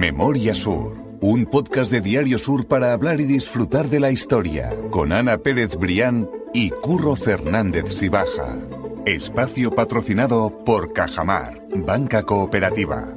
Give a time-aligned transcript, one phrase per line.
[0.00, 5.12] Memoria Sur, un podcast de Diario Sur para hablar y disfrutar de la historia, con
[5.12, 8.56] Ana Pérez Brián y Curro Fernández Sibaja.
[9.04, 13.14] Espacio patrocinado por Cajamar, Banca Cooperativa.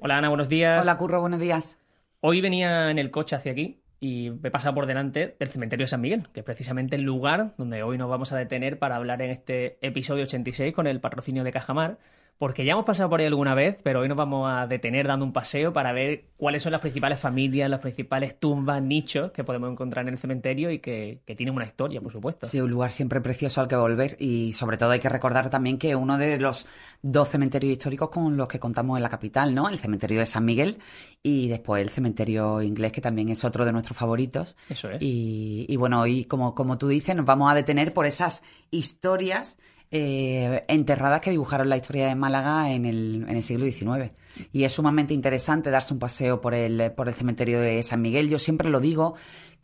[0.00, 0.82] Hola Ana, buenos días.
[0.82, 1.78] Hola Curro, buenos días.
[2.18, 5.84] Hoy venía en el coche hacia aquí y me he pasado por delante del cementerio
[5.84, 8.96] de San Miguel, que es precisamente el lugar donde hoy nos vamos a detener para
[8.96, 11.98] hablar en este episodio 86 con el patrocinio de Cajamar
[12.38, 15.24] porque ya hemos pasado por ahí alguna vez, pero hoy nos vamos a detener dando
[15.24, 19.70] un paseo para ver cuáles son las principales familias, las principales tumbas, nichos que podemos
[19.70, 22.46] encontrar en el cementerio y que, tienen una historia, por supuesto.
[22.46, 25.78] Sí, un lugar siempre precioso al que volver y sobre todo hay que recordar también
[25.78, 26.66] que uno de los
[27.02, 29.68] dos cementerios históricos con los que contamos en la capital, ¿no?
[29.68, 30.78] El cementerio de San Miguel
[31.22, 34.56] y después el cementerio inglés, que también es otro de nuestros favoritos.
[34.68, 35.00] Eso es.
[35.00, 39.56] Y, y bueno, hoy, como, como tú dices, nos vamos a detener por esas historias
[39.96, 44.12] eh, enterradas que dibujaron la historia de Málaga en el, en el siglo XIX.
[44.52, 48.28] Y es sumamente interesante darse un paseo por el, por el cementerio de San Miguel.
[48.28, 49.14] Yo siempre lo digo,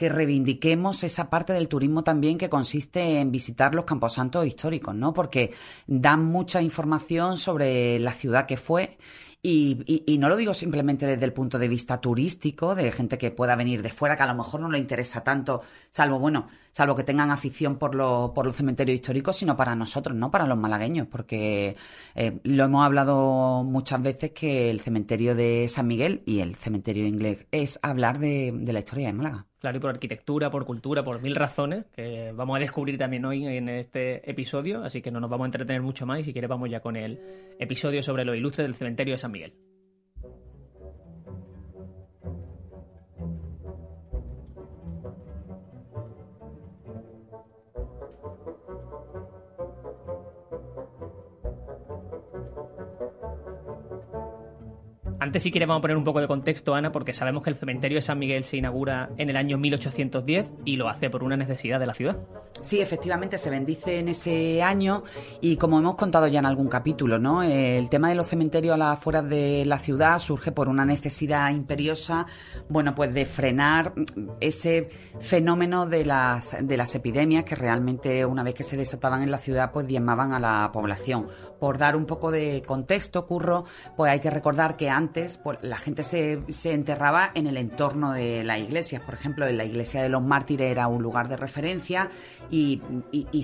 [0.00, 5.12] que reivindiquemos esa parte del turismo también que consiste en visitar los camposantos históricos, ¿no?
[5.12, 5.52] Porque
[5.86, 8.96] dan mucha información sobre la ciudad que fue
[9.42, 13.30] y, y, no lo digo simplemente desde el punto de vista turístico, de gente que
[13.30, 16.94] pueda venir de fuera, que a lo mejor no le interesa tanto, salvo, bueno, salvo
[16.94, 20.30] que tengan afición por, lo, por los cementerios históricos, sino para nosotros, ¿no?
[20.30, 21.76] Para los malagueños, porque
[22.14, 27.06] eh, lo hemos hablado muchas veces que el cementerio de San Miguel y el cementerio
[27.06, 29.49] inglés es hablar de, de la historia de Málaga.
[29.60, 33.46] Claro, y por arquitectura, por cultura, por mil razones que vamos a descubrir también hoy
[33.46, 36.48] en este episodio, así que no nos vamos a entretener mucho más y si quieres
[36.48, 37.20] vamos ya con el
[37.58, 39.52] episodio sobre los ilustres del cementerio de San Miguel.
[55.20, 57.56] Antes, si quieres, vamos a poner un poco de contexto, Ana, porque sabemos que el
[57.56, 61.36] cementerio de San Miguel se inaugura en el año 1810 y lo hace por una
[61.36, 62.16] necesidad de la ciudad.
[62.62, 65.02] Sí, efectivamente, se bendice en ese año
[65.42, 67.42] y como hemos contado ya en algún capítulo, ¿no?
[67.42, 71.50] El tema de los cementerios a las afueras de la ciudad surge por una necesidad
[71.50, 72.26] imperiosa,
[72.70, 73.92] bueno, pues de frenar
[74.40, 74.88] ese
[75.20, 79.38] fenómeno de las, de las epidemias que realmente una vez que se desataban en la
[79.38, 81.26] ciudad, pues diezmaban a la población.
[81.58, 83.66] Por dar un poco de contexto, Curro,
[83.96, 85.09] pues hay que recordar que antes
[85.42, 89.02] pues, la gente se, se, enterraba en el entorno de las iglesias.
[89.02, 92.10] Por ejemplo, en la iglesia de los mártires era un lugar de referencia
[92.50, 92.80] y,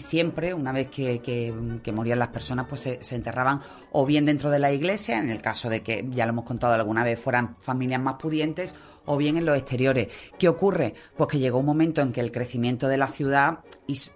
[0.00, 3.60] siempre, una vez que, morían las personas, pues se, enterraban
[3.92, 6.74] o bien dentro de la iglesia, en el caso de que, ya lo hemos contado
[6.74, 8.74] alguna vez, fueran familias más pudientes,
[9.06, 10.08] o bien en los exteriores.
[10.38, 10.94] ¿Qué ocurre?
[11.16, 13.60] Pues que llegó un momento en que el crecimiento de la ciudad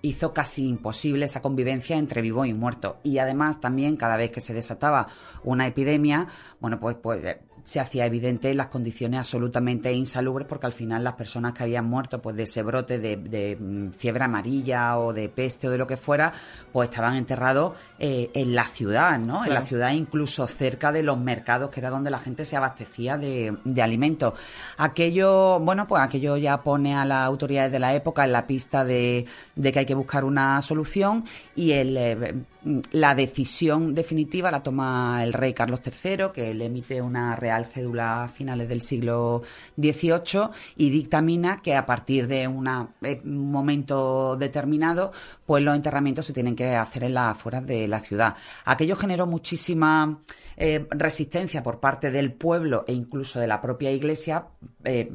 [0.02, 2.98] hizo casi imposible esa convivencia entre vivo y muerto.
[3.02, 5.06] Y además también cada vez que se desataba
[5.44, 6.28] una epidemia,
[6.60, 7.22] bueno, pues, pues
[7.64, 12.20] se hacía evidente las condiciones absolutamente insalubres porque al final las personas que habían muerto
[12.20, 15.96] pues de ese brote de, mm, fiebre amarilla o de peste o de lo que
[15.96, 16.32] fuera
[16.72, 19.44] pues estaban enterrados eh, en la ciudad, ¿no?
[19.44, 23.18] En la ciudad incluso cerca de los mercados que era donde la gente se abastecía
[23.18, 24.32] de, alimentos.
[24.78, 28.86] Aquello, bueno, pues aquello ya pone a las autoridades de la época en la pista
[28.86, 29.26] de,
[29.62, 32.34] que hay que buscar una solución y el, eh,
[32.92, 38.24] la decisión definitiva la toma el rey Carlos III que le emite una Real Cédula
[38.24, 39.42] a finales del siglo
[39.76, 45.12] XVIII y dictamina que a partir de eh, un momento determinado,
[45.46, 48.36] pues los enterramientos se tienen que hacer en las afueras de la ciudad.
[48.64, 50.22] Aquello generó muchísima
[50.56, 54.46] eh, resistencia por parte del pueblo e incluso de la propia iglesia.
[54.84, 55.10] Eh,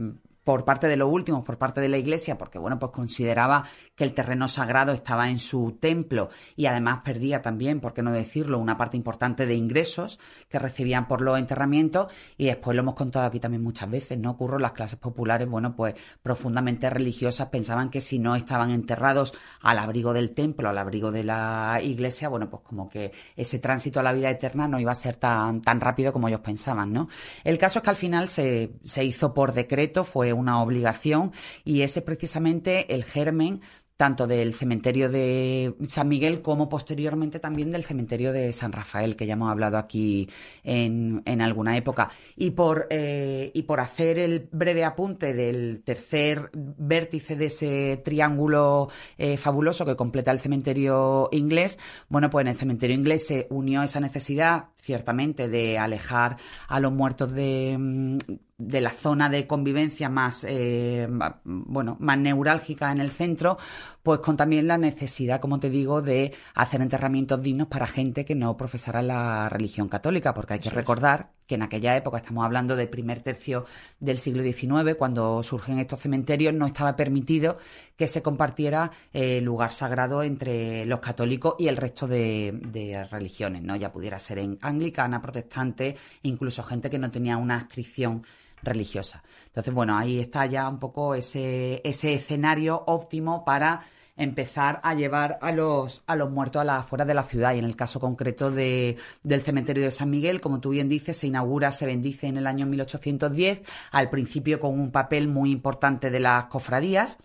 [0.45, 4.03] por parte de los últimos, por parte de la iglesia, porque bueno, pues consideraba que
[4.03, 8.59] el terreno sagrado estaba en su templo y además perdía también, por qué no decirlo,
[8.59, 13.25] una parte importante de ingresos que recibían por los enterramientos y después lo hemos contado
[13.25, 14.31] aquí también muchas veces, ¿no?
[14.31, 19.79] Ocurro las clases populares, bueno, pues profundamente religiosas pensaban que si no estaban enterrados al
[19.79, 24.03] abrigo del templo, al abrigo de la iglesia, bueno, pues como que ese tránsito a
[24.03, 27.09] la vida eterna no iba a ser tan, tan rápido como ellos pensaban, ¿no?
[27.43, 31.31] El caso es que al final se, se hizo por decreto, fue una obligación
[31.63, 33.61] y ese es precisamente el germen
[33.97, 39.25] tanto del cementerio de San Miguel como posteriormente también del cementerio de San Rafael, que
[39.25, 40.29] ya hemos hablado aquí
[40.63, 42.09] en, en alguna época.
[42.35, 48.89] Y por, eh, y por hacer el breve apunte del tercer vértice de ese triángulo
[49.17, 51.79] eh, fabuloso que completa el cementerio inglés,
[52.09, 56.37] bueno, pues en el cementerio inglés se unió esa necesidad ciertamente de alejar
[56.67, 58.17] a los muertos de, mm,
[58.57, 61.09] de la zona de convivencia más, eh,
[61.43, 63.57] bueno, más neurálgica en el centro,
[64.03, 68.35] pues con también la necesidad, como te digo, de hacer enterramientos dignos para gente que
[68.35, 72.75] no profesara la religión católica, porque hay que recordar que en aquella época, estamos hablando
[72.75, 73.65] del primer tercio
[73.99, 77.57] del siglo XIX, cuando surgen estos cementerios, no estaba permitido
[77.95, 83.75] que se compartiera eh, lugar sagrado entre los católicos y el resto de, religiones, ¿no?
[83.75, 88.23] Ya pudiera ser en anglicana, protestante, incluso gente que no tenía una inscripción
[88.61, 89.23] religiosa.
[89.47, 93.85] Entonces, bueno, ahí está ya un poco ese, ese escenario óptimo para
[94.17, 97.53] empezar a llevar a los, a los muertos a las afueras de la ciudad.
[97.53, 101.17] Y en el caso concreto de, del cementerio de San Miguel, como tú bien dices,
[101.17, 106.09] se inaugura, se bendice en el año 1810, al principio con un papel muy importante
[106.09, 107.17] de las cofradías.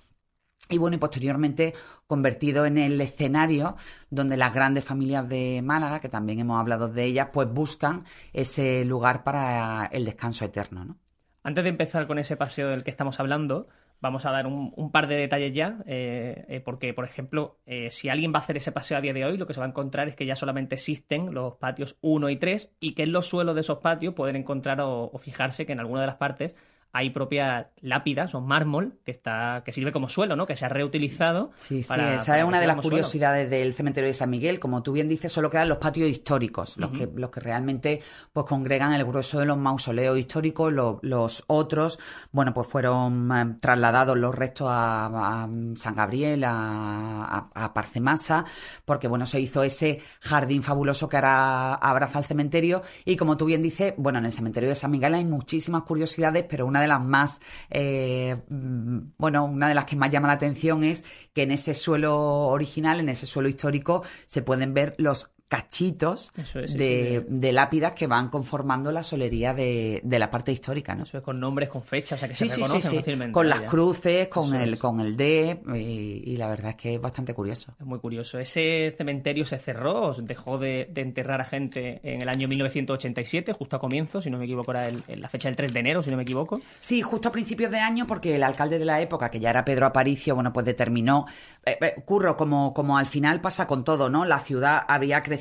[0.68, 1.74] Y bueno, y posteriormente
[2.06, 3.76] convertido en el escenario
[4.08, 8.84] donde las grandes familias de Málaga, que también hemos hablado de ellas, pues buscan ese
[8.84, 10.96] lugar para el descanso eterno, ¿no?
[11.42, 13.66] Antes de empezar con ese paseo del que estamos hablando,
[14.00, 18.08] vamos a dar un, par de detalles ya, eh, eh, porque, por ejemplo, eh, si
[18.08, 19.68] alguien va a hacer ese paseo a día de hoy, lo que se va a
[19.68, 23.26] encontrar es que ya solamente existen los patios 1 y 3 y que en los
[23.26, 26.56] suelos de esos patios pueden encontrar o fijarse que en alguna de las partes
[26.92, 30.46] hay propias lápidas o mármol que está que sirve como suelo, ¿no?
[30.46, 31.52] Que se ha reutilizado.
[31.54, 34.58] Sí, sí, esa es una de las curiosidades del cementerio de San Miguel.
[34.58, 38.00] Como tú bien dices, solo quedan los patios históricos, los que los que realmente
[38.32, 40.72] pues congregan el grueso de los mausoleos históricos.
[40.72, 41.98] los otros,
[42.32, 48.44] bueno, pues fueron eh, trasladados los restos a, San Gabriel, a, a, Parcemasa,
[48.84, 52.82] porque bueno, se hizo ese jardín fabuloso que ahora abraza el cementerio.
[53.04, 56.44] Y como tú bien dices, bueno, en el cementerio de San Miguel hay muchísimas curiosidades,
[56.48, 57.40] pero una de las más,
[57.70, 61.04] eh, bueno, una de las que más llama la atención es
[61.34, 62.16] que en ese suelo
[62.48, 68.92] original, en ese suelo histórico, se pueden ver los cachitos de, lápidas que van conformando
[68.92, 71.02] la solería de, la parte histórica, ¿no?
[71.02, 73.32] Eso es con nombres, con fechas, o sea que se reconocen fácilmente.
[73.32, 77.34] Con las cruces, con el, con el D, y, la verdad es que es bastante
[77.34, 77.74] curioso.
[77.80, 78.38] Es muy curioso.
[78.38, 83.80] Ese cementerio se cerró, dejó de, enterrar a gente en el año 1987, justo a
[83.80, 86.22] comienzo, si no me equivoco, era la fecha del 3 de enero, si no me
[86.22, 86.60] equivoco.
[86.78, 89.64] Sí, justo a principios de año, porque el alcalde de la época, que ya era
[89.64, 91.26] Pedro Aparicio, bueno, pues determinó,
[91.66, 94.24] eh, eh, curro, como, como al final pasa con todo, ¿no?
[94.24, 95.39] La ciudad había crecido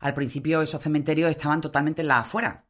[0.00, 2.66] al principio esos cementerios estaban totalmente en la afuera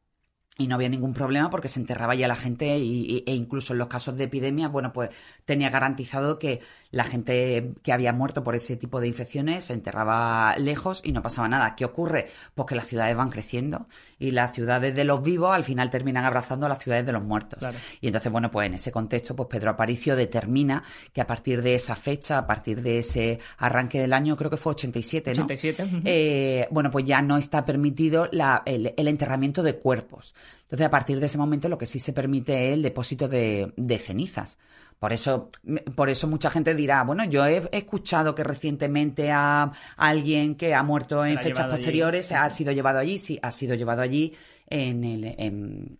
[0.57, 3.87] y no había ningún problema porque se enterraba ya la gente e incluso en los
[3.87, 5.11] casos de epidemia, bueno, pues
[5.45, 10.55] tenía garantizado que la gente que había muerto por ese tipo de infecciones se enterraba
[10.57, 11.75] lejos y no pasaba nada.
[11.75, 12.27] ¿Qué ocurre?
[12.55, 13.87] Pues que las ciudades van creciendo
[14.19, 17.23] y las ciudades de los vivos al final terminan abrazando a las ciudades de los
[17.23, 17.59] muertos.
[18.01, 21.75] Y entonces, bueno, pues en ese contexto, pues Pedro Aparicio determina que a partir de
[21.75, 25.43] esa fecha, a partir de ese arranque del año, creo que fue 87, ¿no?
[25.43, 26.01] 87.
[26.05, 30.33] Eh, bueno, pues ya no está permitido el, enterramiento de cuerpos.
[30.63, 34.01] Entonces, a partir de ese momento, lo que sí se permite es el depósito de
[34.03, 34.57] cenizas.
[34.99, 35.51] Por eso,
[35.95, 40.81] por eso mucha gente dirá, bueno, yo he escuchado que recientemente a alguien que ha
[40.81, 44.33] muerto en fechas posteriores ha sido llevado allí, sí, ha sido llevado allí
[44.67, 45.99] en el en,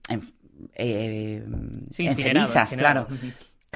[0.74, 1.46] eh,
[1.92, 3.08] cenizas, claro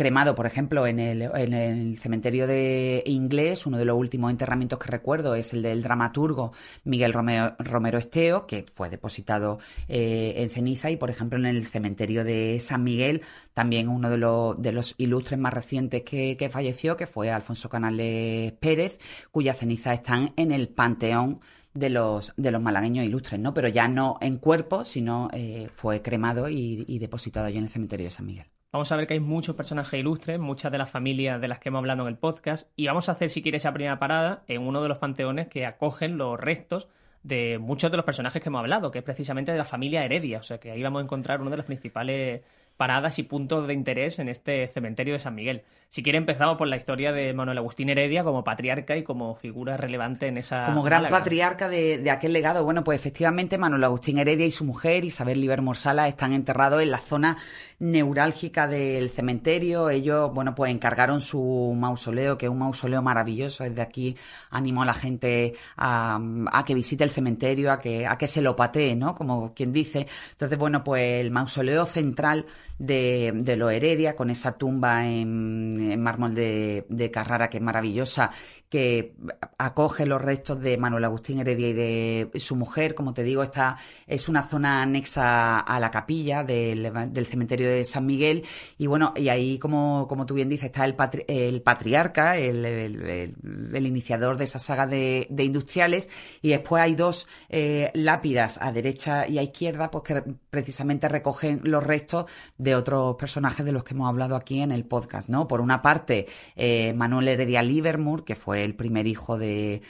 [0.01, 4.80] cremado, por ejemplo, en el, en el, cementerio de Inglés, uno de los últimos enterramientos
[4.80, 6.53] que recuerdo es el del dramaturgo
[6.86, 12.24] Miguel Romero, Esteo, que fue depositado eh, en ceniza, y por ejemplo en el cementerio
[12.24, 13.21] de San Miguel,
[13.53, 17.69] también uno de los, de los ilustres más recientes que, que falleció, que fue Alfonso
[17.69, 18.98] Canales Pérez,
[19.30, 21.42] cuyas cenizas están en el Panteón
[21.75, 23.53] de los, de los malagueños ilustres, ¿no?
[23.53, 28.05] Pero ya no en cuerpo, sino eh, fue cremado y depositado allí en el cementerio
[28.08, 28.48] de San Miguel.
[28.73, 31.67] Vamos a ver que hay muchos personajes ilustres, muchas de las familias de las que
[31.67, 34.61] hemos hablado en el podcast, y vamos a hacer, si quieres, esa primera parada en
[34.61, 36.87] uno de los panteones que acogen los restos
[37.21, 40.39] de muchos de los personajes que hemos hablado, que es precisamente de la familia Heredia.
[40.39, 42.43] O sea que ahí vamos a encontrar uno de los principales
[42.77, 45.63] paradas y puntos de interés en este cementerio de San Miguel.
[45.93, 49.75] Si quiere empezamos por la historia de Manuel Agustín Heredia como patriarca y como figura
[49.75, 50.67] relevante en esa...
[50.67, 52.63] Como gran patriarca de, aquel legado.
[52.63, 56.91] Bueno, pues efectivamente Manuel Agustín Heredia y su mujer Isabel Liber Morsala están enterrados en
[56.91, 57.36] la zona
[57.79, 59.89] neurálgica del cementerio.
[59.89, 63.65] Ellos, bueno, pues encargaron su mausoleo, que es un mausoleo maravilloso.
[63.65, 64.15] Desde aquí
[64.50, 66.21] animo a la gente a,
[66.65, 69.13] que visite el cementerio, a que, a que se lo patee, ¿no?
[69.13, 70.07] Como quien dice.
[70.31, 72.45] Entonces, bueno, pues el mausoleo central
[72.79, 78.31] de, de lo Heredia, con esa tumba en, mármol de, Carrara, que es maravillosa,
[78.69, 79.15] que
[79.57, 82.95] acoge los restos de Manuel Agustín Heredia y de su mujer.
[82.95, 86.91] Como te digo, esta es una zona anexa a la capilla del,
[87.25, 88.43] cementerio de San Miguel.
[88.77, 90.95] Y bueno, y ahí, como, como tú bien dices, está el,
[91.27, 96.09] el patriarca, el, el, iniciador de esa saga de, industriales.
[96.41, 101.61] Y después hay dos eh, lápidas a derecha y a izquierda, pues que precisamente recogen
[101.63, 102.25] los restos
[102.57, 105.47] de otros personajes de los que hemos hablado aquí en el podcast, ¿no?
[105.47, 109.81] Por una parte, eh, Manuel Heredia Livermore, que fue el primer hijo de,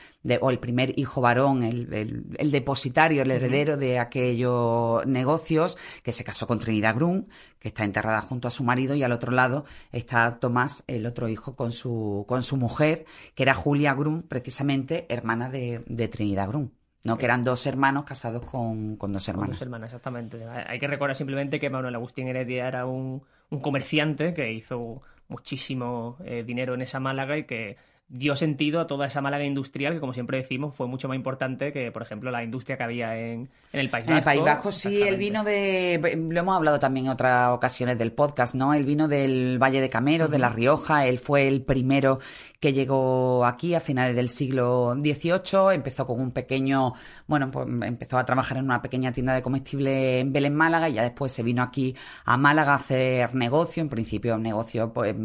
[0.42, 6.26] o el primer hijo varón, el, el, depositario, el heredero de aquellos negocios, que se
[6.26, 9.66] casó con Trinidad Grun, que está enterrada junto a su marido, y al otro lado
[9.92, 15.06] está Tomás, el otro hijo, con su, con su mujer, que era Julia Grun, precisamente
[15.10, 16.74] hermana de, de Trinidad Grun.
[17.04, 19.50] No, que eran dos hermanos casados con, con dos hermanas.
[19.50, 20.46] Con dos hermanas, exactamente.
[20.46, 26.18] Hay que recordar simplemente que Manuel Agustín Heredia era un, un comerciante que hizo muchísimo
[26.26, 27.78] eh, dinero en esa Málaga y que
[28.14, 31.72] dio sentido a toda esa Málaga industrial que, como siempre decimos, fue mucho más importante
[31.72, 34.12] que, por ejemplo, la industria que había en, en el País Vasco.
[34.12, 36.20] En el País Vasco sí, el vino de...
[36.30, 38.74] Lo hemos hablado también en otras ocasiones del podcast, ¿no?
[38.74, 42.20] El vino del Valle de Cameros, de La Rioja, él fue el primero
[42.62, 46.94] que llegó aquí a finales del siglo XVIII, empezó con un pequeño,
[47.26, 50.94] bueno, pues empezó a trabajar en una pequeña tienda de comestible en Belén, Málaga, y
[50.94, 55.16] ya después se vino aquí a Málaga a hacer negocio, en principio un negocio, pues,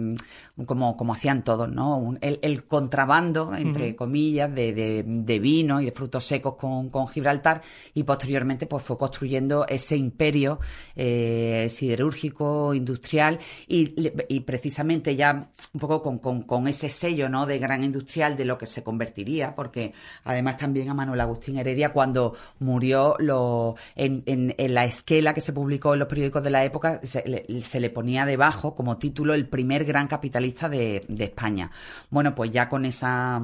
[0.65, 2.15] como, como hacían todos, ¿no?
[2.23, 7.63] el, contrabando, entre comillas, de, de, de, vino y de frutos secos con, con, Gibraltar,
[7.95, 10.61] y posteriormente, pues fue construyendo ese imperio
[10.95, 17.47] eh, siderúrgico, industrial, y, y, precisamente ya un poco con, con, con ese sello ¿no?
[17.47, 21.95] de gran industrial de lo que se convertiría, porque además también a Manuel Agustín Heredia
[21.95, 26.63] cuando murió lo, en, en, la esquela que se publicó en los periódicos de la
[26.63, 31.71] época se le, ponía debajo como título el primer gran capitalista de, de España.
[32.11, 33.41] Bueno, pues ya con esa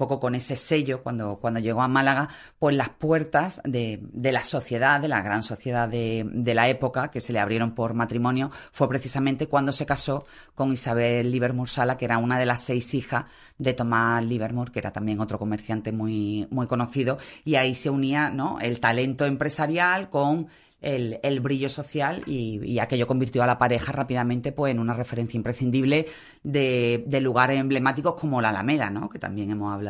[0.00, 4.98] poco con ese sello cuando, cuando llegó a Málaga, pues las puertas de, la sociedad,
[4.98, 8.88] de la gran sociedad de, de, la época, que se le abrieron por matrimonio, fue
[8.88, 13.26] precisamente cuando se casó con Isabel Livermore Sala, que era una de las seis hijas
[13.58, 18.30] de Tomás Livermore, que era también otro comerciante muy, muy conocido, y ahí se unía
[18.30, 18.58] ¿no?
[18.58, 20.48] el talento empresarial con
[20.80, 25.36] el, brillo social y, y, aquello convirtió a la pareja rápidamente pues, en una referencia
[25.36, 26.06] imprescindible
[26.42, 29.08] de, de, lugares emblemáticos como la Alameda, ¿no?
[29.10, 29.89] que también hemos hablado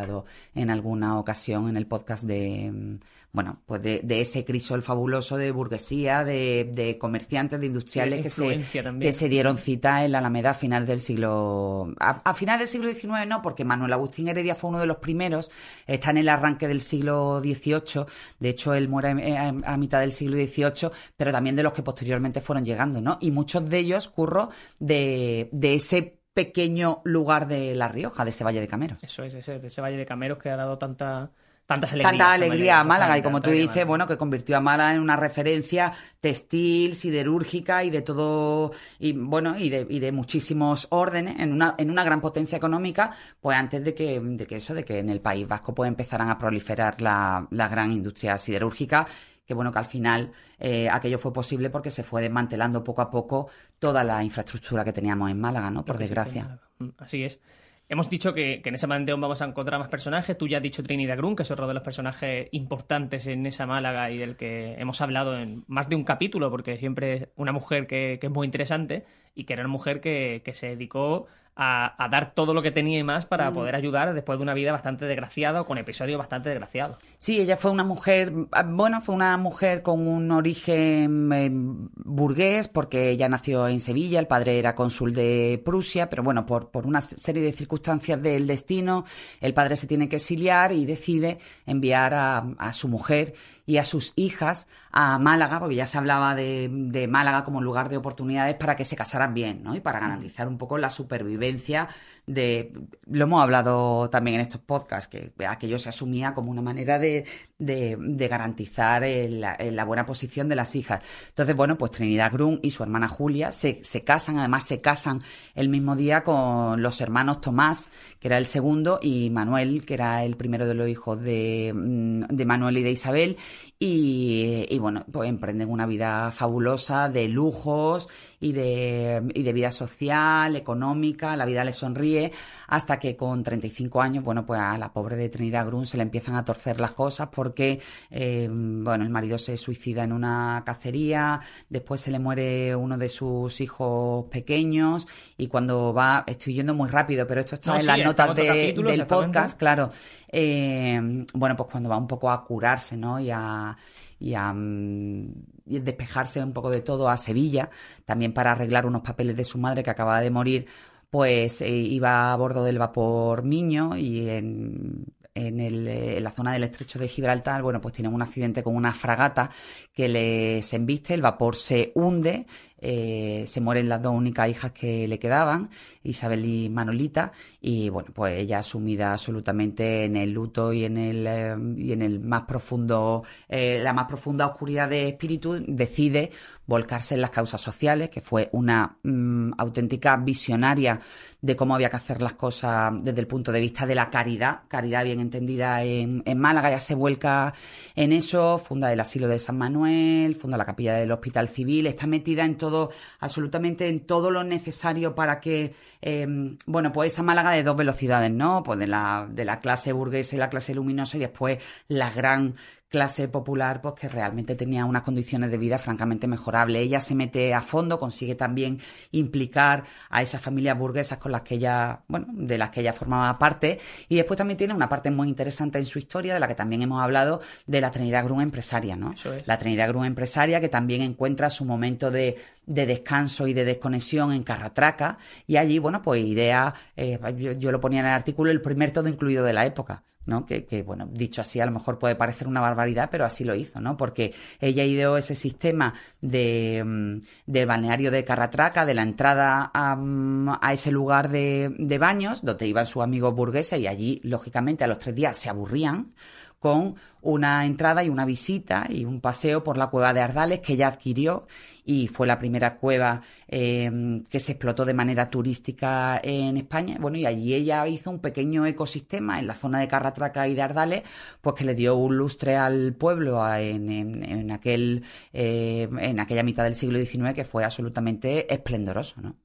[0.54, 2.99] en alguna ocasión en el podcast de
[3.33, 8.28] bueno, pues de, de, ese crisol fabuloso de burguesía, de, de comerciantes, de industriales que
[8.30, 8.61] se,
[8.99, 11.95] que se dieron cita en la Alameda a final del siglo...
[12.00, 14.97] A, a, final del siglo XIX no, porque Manuel Agustín Heredia fue uno de los
[14.97, 15.49] primeros,
[15.87, 18.04] está en el arranque del siglo XVIII,
[18.40, 22.40] de hecho él muere a, mitad del siglo XVIII, pero también de los que posteriormente
[22.40, 23.19] fueron llegando, ¿no?
[23.21, 28.44] Y muchos de ellos, curro, de, de ese pequeño lugar de La Rioja, de ese
[28.44, 29.02] Valle de Cameros.
[29.02, 31.30] Eso es, ese, de ese Valle de Cameros que ha dado tanta
[31.70, 35.14] Tanta alegría a Málaga y como tú dices, bueno, que convirtió a Málaga en una
[35.14, 41.52] referencia textil, siderúrgica y de todo, y bueno, y de, y de muchísimos órdenes, en
[41.52, 44.99] una, en una gran potencia económica, pues antes de que, de que eso, de que
[44.99, 49.06] en el País Vasco pues empezaran a proliferar la, la gran industria siderúrgica
[49.50, 50.30] que bueno, que al final
[50.61, 53.49] eh, aquello fue posible porque se fue desmantelando poco a poco
[53.80, 55.84] toda la infraestructura que teníamos en Málaga, ¿no?
[55.84, 56.60] Por desgracia.
[56.99, 57.40] Así es.
[57.88, 60.38] Hemos dicho que, en ese manteón vamos a encontrar más personajes.
[60.38, 63.66] Tú ya has dicho Trinidad Grun, que es otro de los personajes importantes en esa
[63.66, 67.50] Málaga y del que hemos hablado en más de un capítulo, porque siempre es una
[67.50, 71.26] mujer que, que es muy interesante y que era una mujer que, que se dedicó
[71.62, 73.55] a, dar todo lo que tenía y más para mm.
[73.55, 76.97] poder ayudar después de una vida bastante desgraciada o con episodios bastante desgraciados.
[77.19, 82.69] Sí, ella fue una mujer, ah, bueno, fue una mujer con un origen eh, burgués
[82.69, 86.87] porque ella nació en Sevilla, el padre era cónsul de Prusia, pero bueno, por, por
[86.87, 89.05] una serie de circunstancias del destino,
[89.43, 93.35] el padre se tiene que exiliar y decide enviar a, a su mujer
[93.67, 97.88] y a sus hijas a Málaga, porque ya se hablaba de, de, Málaga como lugar
[97.88, 99.75] de oportunidades para que se casaran bien, ¿no?
[99.75, 101.88] Y para garantizar un poco la supervivencia
[102.30, 102.72] de...
[103.06, 107.25] Lo hemos hablado también en estos podcasts, que aquello se asumía como una manera de,
[107.58, 111.02] de, garantizar la buena posición de las hijas.
[111.28, 115.22] Entonces, bueno, pues Trinidad Grun y su hermana Julia se, se casan, además se casan
[115.54, 120.25] el mismo día con los hermanos Tomás, que era el segundo, y Manuel, que era
[120.25, 123.37] el primero de los hijos de, mm, de Manuel y de Isabel,
[123.82, 129.70] y, y, bueno, pues emprenden una vida fabulosa de lujos y de, y de vida
[129.70, 132.30] social, económica, la vida les sonríe
[132.66, 136.02] hasta que con 35 años, bueno, pues a la pobre de Trinidad Grun se le
[136.02, 141.40] empiezan a torcer las cosas porque, eh, bueno, el marido se suicida en una cacería,
[141.70, 145.08] después se le muere uno de sus hijos pequeños
[145.38, 149.58] y cuando va, estoy yendo muy rápido, pero esto está en las notas del podcast,
[149.58, 149.90] claro.
[150.32, 153.18] Eh, bueno, pues cuando va un poco a curarse, ¿no?
[153.18, 153.76] Y a,
[154.20, 155.32] y a, mm,
[155.64, 157.70] despejarse un poco de todo a Sevilla,
[158.04, 160.66] también para arreglar unos papeles de su madre que acababa de morir,
[161.10, 166.30] pues eh, iba a bordo del vapor Miño y en, en, el, eh, en, la
[166.30, 169.50] zona del estrecho de Gibraltar, bueno, pues tiene un accidente con una fragata
[169.92, 172.46] que les embiste, el vapor se hunde
[172.80, 175.70] eh, se mueren las dos únicas hijas que le quedaban,
[176.02, 181.26] Isabel y Manolita, y bueno, pues ella sumida absolutamente en el luto y en el,
[181.26, 186.30] eh, y en el más profundo, eh, la más profunda oscuridad de espíritu, decide
[186.66, 191.00] volcarse en las causas sociales, que fue una mm, auténtica visionaria
[191.42, 194.62] de cómo había que hacer las cosas desde el punto de vista de la caridad,
[194.68, 197.54] caridad bien entendida en, en Málaga, ya se vuelca
[197.96, 202.06] en eso, funda el asilo de San Manuel, funda la capilla del Hospital Civil, está
[202.06, 202.69] metida en todo
[203.18, 208.30] absolutamente en todo lo necesario para que, em, bueno, pues esa Málaga de dos velocidades,
[208.30, 208.62] ¿no?
[208.62, 211.58] Pues de la, de la clase burguesa y la clase luminosa y después
[211.88, 212.54] la gran
[212.90, 216.82] clase popular, pues que realmente tenía unas condiciones de vida francamente mejorables.
[216.82, 218.80] Ella se mete a fondo, consigue también
[219.12, 223.38] implicar a esas familias burguesas con las que ella, bueno, de las que ella formaba
[223.38, 223.78] parte.
[224.08, 226.82] Y después también tiene una parte muy interesante en su historia, de la que también
[226.82, 229.14] hemos hablado, de la Trinidad Grun empresaria, ¿no?
[229.46, 232.38] La Trinidad Grun empresaria que también encuentra su momento de,
[232.70, 235.18] de descanso y de desconexión en Carratraca.
[235.46, 238.92] Y allí, bueno, pues idea, eh, yo, yo lo ponía en el artículo, el primer
[238.92, 240.04] todo incluido de la época.
[240.26, 240.46] ¿no?
[240.46, 243.80] Que, bueno, dicho así a lo mejor puede parecer una barbaridad, pero así lo hizo,
[243.80, 243.96] ¿no?
[243.96, 249.96] Porque ella ideó ese sistema de, mm, del balneario de Carratraca, de la entrada a,
[249.96, 254.86] mm, ese lugar de, de baños, donde iban sus amigos burgueses y allí, lógicamente, a
[254.86, 256.12] los tres días se aburrían
[256.61, 260.75] con una entrada y una visita y un paseo por la cueva de Ardales que
[260.75, 261.47] ella adquirió
[261.87, 266.99] y fue la primera cueva em, que se explotó de manera turística en España.
[267.00, 270.62] Bueno, y allí ella hizo un pequeño ecosistema en la zona de Carratraca y de
[270.62, 271.02] Ardales,
[271.40, 275.02] pues que le dio un lustre al pueblo en, aquel,
[275.33, 279.37] eh, en aquella mitad del siglo XIX que fue absolutamente esplendoroso, ¿no?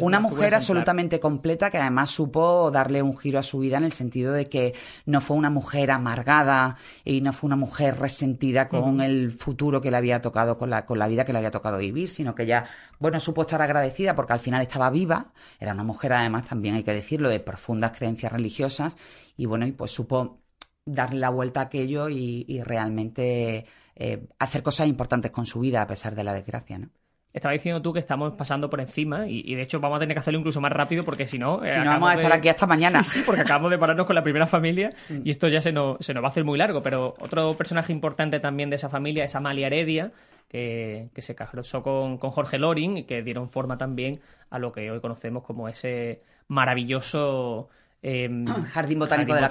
[0.00, 3.92] Una mujer absolutamente completa que además supo darle un giro a su vida en el
[3.92, 4.74] sentido de que
[5.06, 9.90] no fue una mujer amargada y no fue una mujer resentida con el futuro que
[9.90, 12.44] le había tocado, con la, con la vida que le había tocado vivir, sino que
[12.44, 12.64] ella,
[12.98, 16.84] bueno, supo estar agradecida porque al final estaba viva, era una mujer además también hay
[16.84, 18.96] que decirlo, de profundas creencias religiosas
[19.36, 20.40] y bueno, y pues supo
[20.84, 23.66] darle la vuelta a aquello y, realmente
[23.96, 26.90] eh, hacer cosas importantes con su vida a pesar de la desgracia, ¿no?
[27.34, 30.20] Estaba diciendo tú que estamos pasando por encima y, de hecho vamos a tener que
[30.20, 31.64] hacerlo incluso más rápido porque si no...
[31.64, 33.02] Eh, si no vamos a estar aquí hasta mañana.
[33.02, 35.22] Sí, porque acabamos de pararnos con la primera familia mm.
[35.24, 36.80] y esto ya se nos, se nos va a hacer muy largo.
[36.84, 40.12] Pero otro personaje importante también de esa familia es Amalia Heredia,
[40.48, 44.20] que, que se casó con, con Jorge Loring y que dieron forma también
[44.50, 47.68] a lo que hoy conocemos como ese maravilloso
[48.06, 49.48] Em, Jardín Botánico, de, la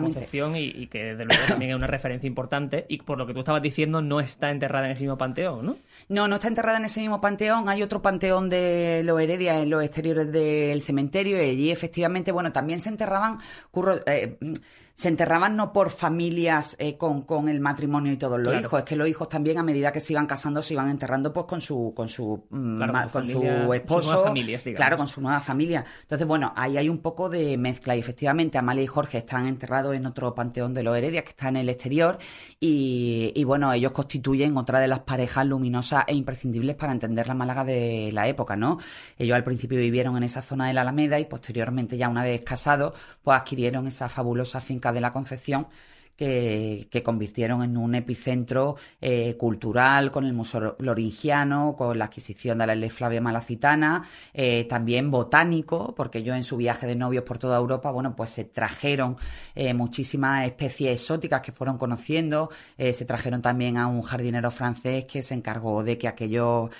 [0.00, 3.38] Concepción, y, que desde luego también es una referencia importante y por lo que tú
[3.38, 5.76] estabas diciendo no está enterrada en ese mismo panteón, ¿no?
[6.08, 7.68] No, no está enterrada en ese mismo panteón.
[7.68, 12.50] Hay otro panteón de los Heredia en los exteriores del cementerio y allí efectivamente, bueno,
[12.50, 13.38] también se enterraban
[13.70, 14.36] curro, eh,
[15.00, 18.84] se enterraban no por familias eh, con, con, el matrimonio y todos los hijos, es
[18.84, 21.62] que los hijos también a medida que se iban casando se iban enterrando pues con
[21.62, 24.30] su con su mm, con, su esposo,
[24.76, 25.86] claro, con su nueva familia.
[26.02, 27.96] Entonces, bueno, ahí hay un poco de mezcla.
[27.96, 31.48] Y efectivamente Amalia y Jorge están enterrados en otro panteón de los Heredias que está
[31.48, 32.18] en el exterior.
[32.60, 37.34] Y, y bueno, ellos constituyen otra de las parejas luminosas e imprescindibles para entender la
[37.34, 38.76] Málaga de la época, ¿no?
[39.16, 42.44] Ellos al principio vivieron en esa zona de la Alameda y posteriormente ya una vez
[42.44, 45.66] casados, pues adquirieron esa fabulosa finca de la Concepción
[46.20, 52.66] que, convirtieron en un epicentro eh, cultural con el Museo Loringiano, con la adquisición de
[52.66, 57.38] la ley Flavia Malacitana, eh, también botánico, porque ellos en su viaje de novios por
[57.38, 59.16] toda Europa, bueno, pues se trajeron
[59.54, 65.22] eh, muchísimas especies exóticas que fueron conociendo, se trajeron también a un jardinero francés que
[65.22, 66.70] se encargó de que aquello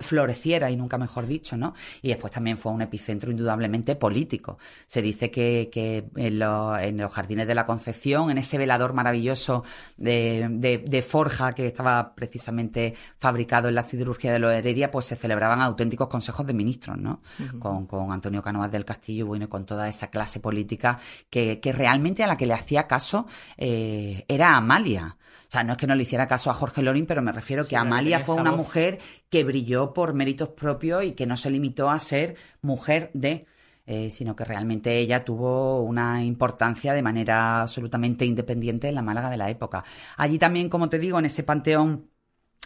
[0.00, 1.74] floreciera y nunca mejor dicho, ¿no?
[2.02, 4.58] Y después también fue un epicentro indudablemente político.
[4.86, 5.70] Se dice que,
[6.16, 8.58] en, en los jardines de la Concepción, en ese
[8.92, 9.64] maravilloso
[9.96, 15.60] de, forja que estaba precisamente fabricado en la siderurgia de los Heredia, pues se celebraban
[15.60, 17.20] auténticos consejos de ministros, ¿no?
[17.58, 20.98] con, Antonio Canoas del Castillo, bueno, con toda esa clase política
[21.30, 25.16] que, realmente a la que le hacía caso eh, era Amalia.
[25.48, 27.64] O sea, no es que no le hiciera caso a Jorge Lorin, pero me refiero
[27.64, 28.98] que Amalia fue una mujer
[29.30, 33.46] que brilló por méritos propios y que no se limitó a ser mujer de
[33.86, 39.30] eh, sino que realmente ella tuvo una importancia de manera absolutamente independiente en la Málaga
[39.30, 39.84] de la época.
[40.16, 42.10] Allí también, como te digo, en ese panteón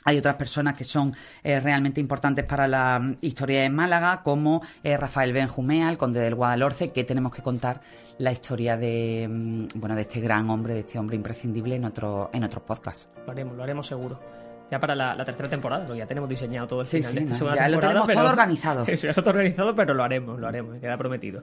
[0.05, 4.63] hay otras personas que son eh, realmente importantes para la mm, historia de Málaga, como
[4.83, 7.81] eh, Rafael Benjumea, el conde del Guadalhorce, que tenemos que contar
[8.19, 12.31] la historia de mm, bueno de este gran hombre, de este hombre imprescindible en otro
[12.33, 13.11] en otros podcasts.
[13.27, 14.40] Lo haremos, lo haremos seguro.
[14.71, 17.69] Ya para la, tercera temporada, porque ya tenemos diseñado todo el final de esta ya
[17.69, 18.85] lo tenemos todo organizado.
[18.87, 21.43] Eso ya está todo organizado, pero lo haremos, lo haremos, queda prometido.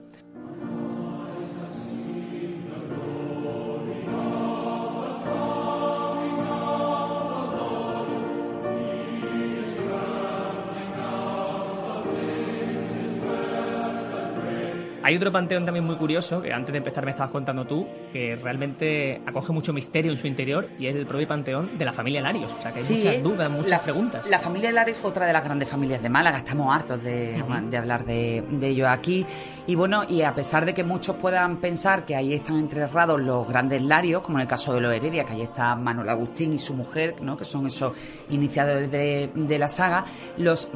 [15.08, 18.36] Hay otro panteón también muy curioso, que antes de empezar me estabas contando tú, que
[18.36, 22.20] realmente acoge mucho misterio en su interior y es el propio panteón de la familia
[22.20, 22.52] Larios.
[22.52, 24.28] O sea, que hay muchas dudas, muchas preguntas.
[24.28, 27.42] La familia Larios fue otra de las grandes familias de Málaga, estamos hartos de,
[27.74, 29.24] hablar de, de ello aquí.
[29.66, 33.48] Y bueno, y a pesar de que muchos puedan pensar que ahí están enterrados los
[33.48, 36.58] grandes Larios, como en el caso de los Heredia, que ahí está Manuel Agustín y
[36.58, 37.34] su mujer, ¿no?
[37.34, 37.94] que son esos
[38.28, 40.04] iniciadores de, de la saga,
[40.36, 40.68] los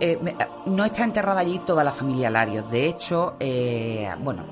[0.00, 0.18] eh,
[0.66, 2.70] no está enterrada allí toda la familia Larios.
[2.70, 4.44] De hecho, eh, bueno,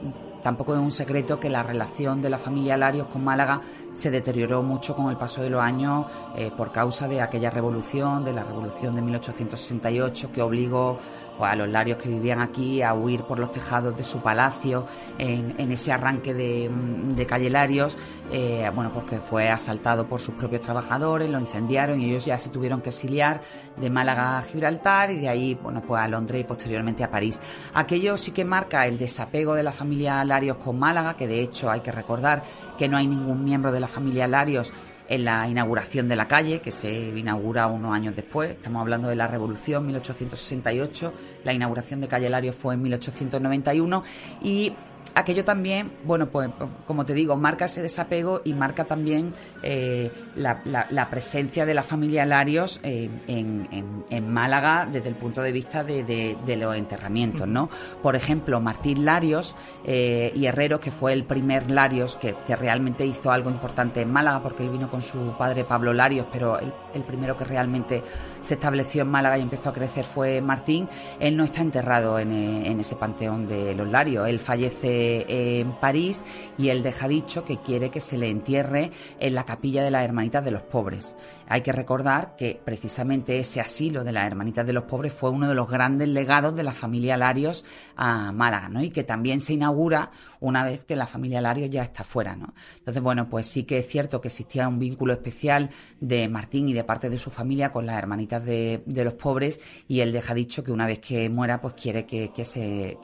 [0.42, 3.61] tampoco es un secreto que la relación de la familia Larios con Málaga
[3.98, 6.06] se deterioró mucho con el paso de los años
[6.37, 10.98] eh, por causa de aquella revolución, de la revolución de 1868, que obligó
[11.37, 14.87] pues, a los larios que vivían aquí a huir por los tejados de su palacio
[15.18, 17.96] en, ese arranque de, de calle Larios,
[18.30, 22.50] eh, bueno, porque fue asaltado por sus propios trabajadores, lo incendiaron y ellos ya se
[22.50, 23.40] tuvieron que exiliar
[23.76, 27.40] de Málaga a Gibraltar y de ahí, bueno, pues a Londres y posteriormente a París.
[27.74, 31.70] Aquello sí que marca el desapego de la familia Larios con Málaga, que de hecho
[31.70, 32.42] hay que recordar
[32.78, 34.72] que no hay ningún miembro de la familia Larios
[35.08, 38.50] en la inauguración de la calle, que se inaugura unos años después.
[38.50, 41.12] Estamos hablando de la Revolución 1868,
[41.44, 44.04] la inauguración de Calle Larios fue en 1891
[44.42, 44.72] y
[45.18, 46.48] aquello también, bueno, pues
[46.87, 52.24] como te digo, marca ese desapego y marca también eh, la, presencia de la familia
[52.24, 57.68] Larios eh, en, Málaga desde el punto de vista de, los enterramientos, ¿no?
[58.02, 63.30] Por ejemplo, Martín Larios eh, y Herrero, que fue el primer Larios que, realmente hizo
[63.30, 67.02] algo importante en Málaga, porque él vino con su padre Pablo Larios, pero el, el
[67.04, 68.02] primero que realmente
[68.40, 70.88] se estableció en Málaga y empezó a crecer fue Martín.
[71.20, 76.24] Él no está enterrado en, en ese panteón de los Larios, él fallece en París
[76.57, 80.05] y él deja dicho que quiere que se le entierre en la capilla de las
[80.05, 81.14] Hermanitas de los Pobres.
[81.51, 85.48] Hay que recordar que precisamente ese asilo de las Hermanitas de los Pobres fue uno
[85.48, 87.64] de los grandes legados de la familia Larios
[87.96, 88.83] a Málaga, ¿no?
[88.83, 92.53] Y que también se inaugura una vez que la familia Larios ya está fuera, ¿no?
[92.79, 95.70] Entonces, bueno, pues sí que es cierto que existía un vínculo especial
[96.01, 100.01] de Martín y de parte de su familia con las Hermanitas de, los Pobres y
[100.01, 102.98] él deja dicho que una vez que muera, pues quiere que, se,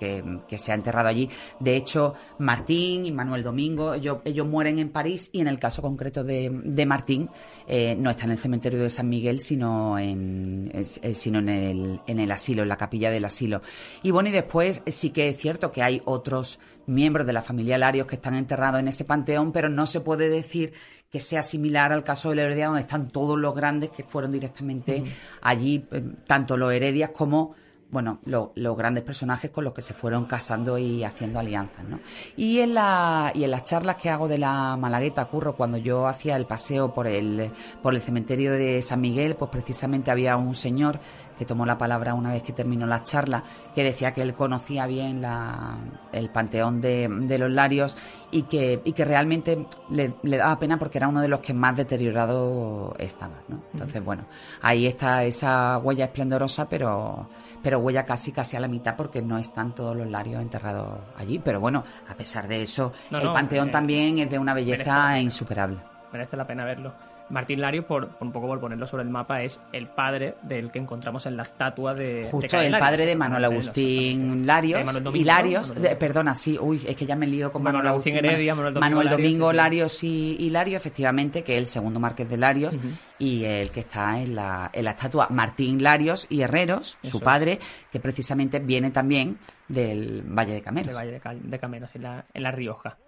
[0.59, 1.31] sea enterrado allí.
[1.61, 6.25] De hecho, Martín y Manuel Domingo, ellos, mueren en París y en el caso concreto
[6.25, 7.31] de, Martín
[7.67, 10.71] eh, no están el cementerio de San Miguel, sino en,
[11.15, 13.63] sino en el, en el asilo, en la capilla del asilo.
[14.03, 17.79] Y bueno, y después sí que es cierto que hay otros miembros de la familia
[17.79, 20.73] Larios que están enterrados en ese panteón, pero no se puede decir
[21.11, 24.33] que sea similar al caso de la Heredia, donde están todos los grandes que fueron
[24.33, 25.05] directamente
[25.43, 27.55] allí, eh, tanto los Heredias como
[27.95, 32.01] bueno, los grandes personajes con los que se fueron casando y haciendo alianzas, ¿no?
[32.37, 36.09] Y en, la, y en las charlas que hago de la Malagueta, Curro, cuando yo
[36.09, 37.53] hacía el paseo por el,
[37.85, 40.99] por el cementerio de San Miguel, pues precisamente había un señor
[41.39, 43.45] que tomó la palabra una vez que terminó la charla,
[43.77, 45.77] que decía que él conocía bien la,
[46.13, 47.97] el panteón de, de, los Larios
[48.33, 51.55] y que, y que realmente le, le, daba pena porque era uno de los que
[51.55, 53.63] más deteriorado estaba, ¿no?
[53.73, 54.27] Entonces, bueno,
[54.63, 57.29] ahí está esa huella esplendorosa, pero
[57.65, 61.41] pero huella casi casi a la mitad porque no están todos los larios enterrados allí.
[61.43, 65.79] Pero bueno, a pesar de eso, el panteón eh, también es de una belleza insuperable.
[66.13, 66.93] Merece la pena verlo.
[67.31, 70.79] Martín Larios, por, un poco por ponerlo sobre el mapa, es el padre del que
[70.79, 72.29] encontramos en la estatua de.
[72.31, 75.01] Justo, el padre de Manuel Agustín Larios.
[75.15, 79.09] y Larios, perdona, sí, uy, es que ya me lío con Manuel, Agustín, Heredia, Manuel
[79.09, 82.75] Domingo, Larios, y, Larios, efectivamente, que es el segundo marqués de Larios
[83.19, 85.29] y el que está en la, en la estatua.
[85.31, 87.59] Martín Larios y Herreros, su padre,
[87.91, 90.89] que precisamente viene también del Valle de Cameros.
[90.89, 92.99] Del Valle de, Cameros, en la, en la Rioja.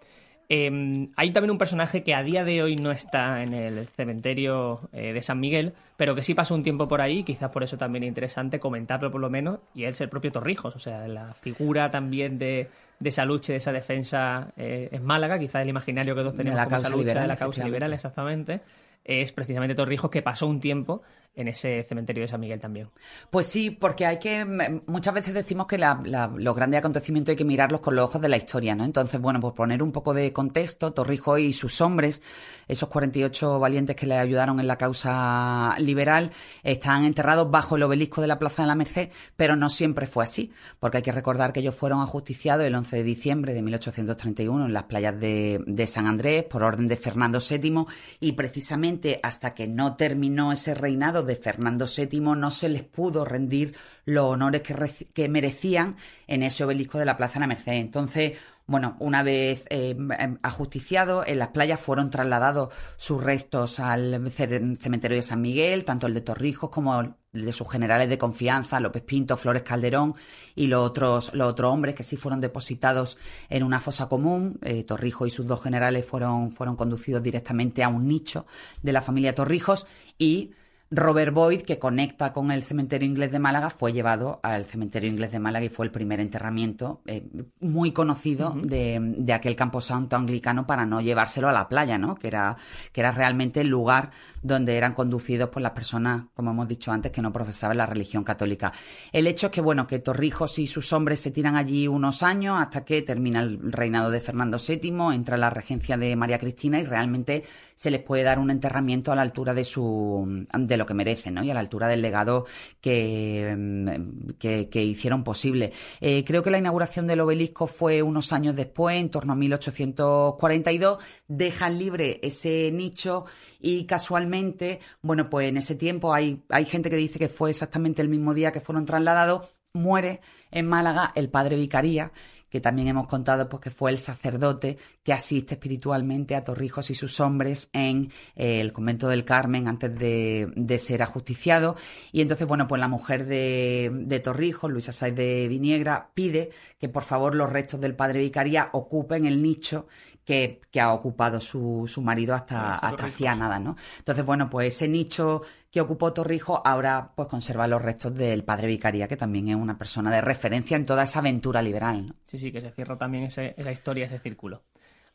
[0.48, 4.88] Em, hay también un personaje que a día de hoy no está en el cementerio
[4.92, 7.76] eh, de San Miguel, pero que sí pasó un tiempo por ahí, quizás por eso
[7.76, 11.35] también es interesante comentarlo por lo menos, y es el propio Torrijos, o sea, la
[11.35, 12.68] figura también de,
[13.02, 16.64] esa lucha, de esa defensa eh, es Málaga, quizás el imaginario que todos tenemos de
[16.64, 18.61] la causa lucha liberal, de la causa liberal, exactamente,
[19.04, 21.02] es precisamente Torrijos que pasó un tiempo
[21.37, 22.88] en ese cementerio de San Miguel también.
[23.31, 24.44] Pues sí, porque hay que.
[24.87, 28.38] Muchas veces decimos que los grandes acontecimientos hay que mirarlos con los ojos de la
[28.38, 28.85] historia, ¿no?
[28.85, 32.22] Entonces, bueno, por poner un poco de contexto, Torrijos y sus hombres,
[32.66, 38.22] esos 48 valientes que le ayudaron en la causa liberal, están enterrados bajo el obelisco
[38.22, 41.53] de la Plaza de la Merced, pero no siempre fue así, porque hay que recordar
[41.53, 45.87] que ellos fueron ajusticiados el 11 de diciembre de 1831 en las playas de, de
[45.87, 47.85] San Andrés por orden de Fernando VII
[48.20, 53.25] y precisamente hasta que no terminó ese reinado de Fernando VII no se les pudo
[53.25, 57.73] rendir los honores que, merecían en ese obelisco de la Plaza de la Merced.
[57.73, 58.33] Entonces,
[58.69, 65.17] bueno, una vez eh, em, ajusticiado, en las playas fueron trasladados sus restos al cementerio
[65.17, 69.03] de San Miguel, tanto el de Torrijos como el de sus generales de confianza, López
[69.03, 70.15] Pinto, Flores Calderón
[70.57, 74.59] y los otros, los otros hombres que sí fueron depositados en una fosa común.
[74.62, 78.47] Eh, Torrijos y sus dos generales fueron, fueron conducidos directamente a un nicho
[78.83, 79.87] de la familia Torrijos
[80.19, 80.53] y
[80.90, 85.33] Robert Boyd, que conecta con el cementerio inglés de Málaga, fue llevado al cementerio inglés
[85.33, 87.27] de Málaga y fue el primer enterramiento eh,
[87.61, 92.14] muy conocido de, de, aquel camposanto anglicano para no llevárselo a la playa, ¿no?
[92.14, 92.57] Que era,
[92.92, 94.11] que era realmente el lugar
[94.42, 98.22] donde eran conducidos por las personas, como hemos dicho antes, que no profesaban la religión
[98.22, 98.72] católica.
[99.12, 102.61] El hecho es que, bueno, que Torrijos y sus hombres se tiran allí unos años
[102.61, 106.85] hasta que termina el reinado de Fernando VII, entra la regencia de María Cristina y
[106.85, 107.42] realmente
[107.77, 111.35] se les puede dar un enterramiento a la altura de su de lo que merecen,
[111.35, 111.45] ¿no?
[111.45, 112.47] Y a la altura del legado
[112.81, 115.73] que, mm, que, hicieron posible.
[116.01, 120.99] Eh, creo que la inauguración del obelisco fue unos años después, en torno a 1842.
[121.29, 123.27] Dejan libre ese nicho
[123.61, 128.01] y casualmente, bueno, pues en ese tiempo hay, hay gente que dice que fue exactamente
[128.01, 132.12] el mismo día que fueron trasladados, muere en Málaga el padre Vicaría
[132.57, 136.95] que también hemos contado pues, que fue el sacerdote que asiste espiritualmente a Torrijos y
[136.95, 141.77] sus hombres en eh, el convento del Carmen antes de, ser ajusticiado.
[142.12, 146.88] Y entonces, bueno, pues la mujer de, de Torrijos, Luisa Saiz de Viniegra, pide que
[146.88, 149.87] por favor los restos del padre Vicaría ocupen el nicho
[150.25, 153.77] que, ha ocupado su, su marido hasta, hasta hacía nada, ¿no?
[153.99, 155.42] Entonces, bueno, pues ese nicho
[155.77, 159.77] que ocupó Torrijos ahora pues conserva los restos del padre Vicaría, que también es una
[159.77, 162.07] persona de referencia en toda esa aventura liberal.
[162.07, 162.15] ¿no?
[162.23, 164.62] Sí, sí, que se cierra también esa historia, ese círculo.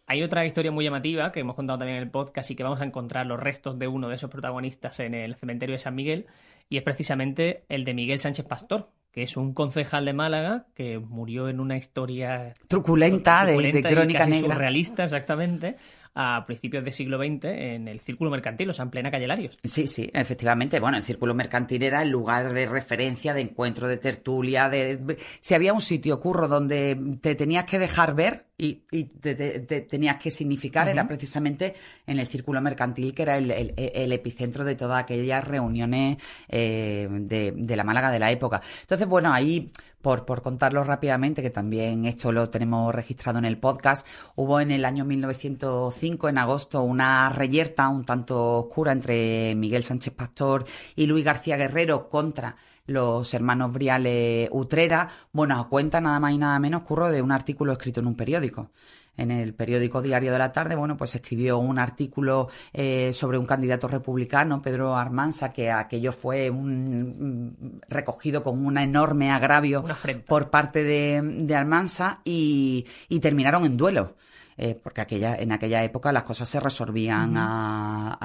[0.06, 2.80] Hay otra historia muy llamativa que hemos contado también en el podcast y que vamos
[2.80, 6.28] a encontrar los restos de uno de esos protagonistas en el cementerio de San Miguel
[6.70, 11.00] y es precisamente el de Miguel Sánchez Pastor, que es un concejal de Málaga que
[11.00, 14.54] murió en una historia truculenta, de, crónica negra.
[14.54, 15.78] Surrealista, exactamente
[16.14, 19.58] a principios del siglo XX en el círculo mercantil, o sea, en plena calle Larios.
[19.64, 20.80] Sí, sí, efectivamente.
[20.80, 25.18] Bueno, el círculo mercantil era el lugar de referencia, de encuentro, de tertulia, de...
[25.40, 29.34] Si había un sitio, curro, donde te tenías que dejar ver y, te,
[29.82, 31.74] tenías que significar, era precisamente
[32.06, 37.76] en el círculo mercantil, que era el, epicentro de todas aquellas reuniones eh, de, de
[37.76, 38.62] la Málaga de la época.
[38.82, 43.58] Entonces, bueno, ahí por, por contarlo rápidamente, que también esto lo tenemos registrado en el
[43.58, 49.84] podcast, hubo en el año 1905, en agosto, una reyerta un tanto oscura entre Miguel
[49.84, 55.10] Sánchez Pastor y Luis García Guerrero contra los hermanos Briales Utrera.
[55.32, 58.16] Bueno, a cuenta nada más y nada menos, curro de un artículo escrito en un
[58.16, 58.72] periódico
[59.18, 63.46] en el periódico Diario de la Tarde, bueno, pues escribió un artículo eh, sobre un
[63.46, 69.86] candidato republicano, Pedro Armanza, que aquello fue un, recogido con un enorme agravio
[70.28, 74.16] por parte de, de Armanza y, y terminaron en duelo.
[74.64, 78.16] Eh, porque aquella, en aquella época las cosas se resolvían a,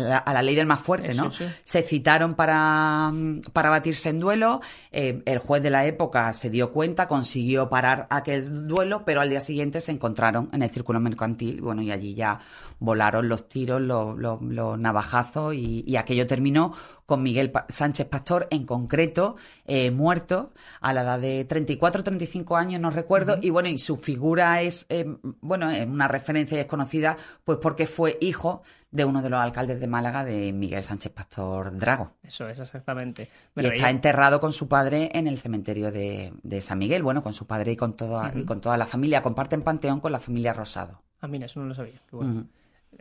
[0.00, 1.30] la, ley del más fuerte, ¿no?
[1.64, 3.12] Se citaron para,
[3.52, 8.06] para batirse en duelo, eh, el juez de la época se dio cuenta, consiguió parar
[8.08, 12.14] aquel duelo, pero al día siguiente se encontraron en el círculo mercantil, bueno, y allí
[12.14, 12.40] ya
[12.78, 16.72] volaron los tiros, los, los, navajazos y, aquello terminó
[17.06, 22.80] con Miguel Sánchez Pastor en concreto, eh, muerto a la edad de 34 35 años,
[22.80, 25.06] no recuerdo, y bueno, y su figura es, eh,
[25.40, 29.86] bueno, es una referencia desconocida, pues porque fue hijo de uno de los alcaldes de
[29.86, 32.12] Málaga, de Miguel Sánchez Pastor Drago.
[32.22, 33.28] Eso es, exactamente.
[33.54, 37.46] y está enterrado con su padre en el cementerio de, San Miguel, bueno, con su
[37.46, 39.22] padre y con, toda, y con toda la familia.
[39.22, 41.02] Comparten panteón con la familia Rosado.
[41.20, 42.00] Ah, mira, eso no lo sabía.
[42.08, 42.46] Qué bueno.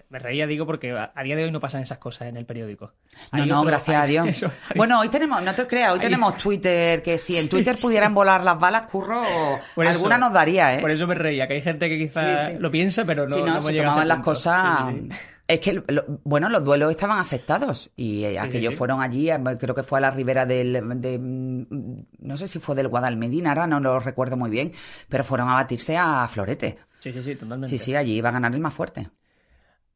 [0.10, 2.94] Me reía, digo, porque a, día de hoy no pasan esas cosas en el periódico.
[3.32, 4.46] no, no, gracias a Dios.
[4.76, 8.44] bueno, hoy tenemos, no te creas, hoy tenemos Twitter, que si en Twitter pudieran volar
[8.44, 9.24] las balas, curro,
[9.78, 10.82] alguna nos daría, ¿eh?
[10.82, 13.36] Por eso me reía, que hay gente que quizás lo piensa, pero no.
[13.36, 14.94] Si no, se tomaban las cosas.
[15.48, 15.84] Es que,
[16.24, 20.12] bueno, los duelos estaban aceptados y aquellos fueron allí, eh, creo que fue a la
[20.12, 20.82] ribera del,
[22.20, 24.72] no sé si fue del Guadalmedina, ahora no lo recuerdo muy bien,
[25.08, 26.80] pero fueron a batirse a Florete.
[27.00, 27.70] Sí, sí, sí, totalmente.
[27.70, 29.08] Sí, sí, allí iba a ganar el más fuerte.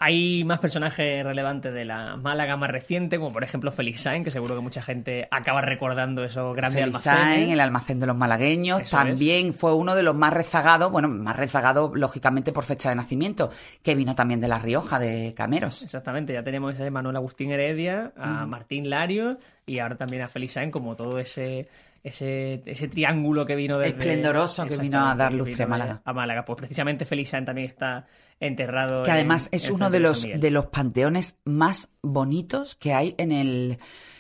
[0.02, 4.32] Hay más personajes relevantes de la Málaga más reciente, como por ejemplo Felix Sainz, que
[4.32, 7.36] seguro que mucha gente acaba recordando esos grandes Felix almacenes.
[7.36, 11.10] Sainz, el almacén de los malagueños, Eso también fue uno de los más rezagados, bueno,
[11.10, 13.52] más rezagado lógicamente por fecha de nacimiento,
[13.84, 15.84] que vino también de La Rioja, de Cameros.
[15.84, 19.38] Exactamente, ya tenemos a Manuel Agustín Heredia, a Martín Larios
[19.70, 21.68] y ahora también a Felix Sainz, como todo ese
[22.04, 23.90] ese, ese triángulo que vino desde...
[23.98, 26.02] Esplendoroso que vino a dar lustre a Málaga.
[26.06, 28.06] A Málaga, pues precisamente Felix Sainz también está
[28.40, 32.94] enterrado que además en- es en uno de los, de los panteones más bonitos que
[32.94, 33.80] hay en el,